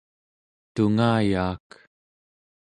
tungayaak 0.73 1.69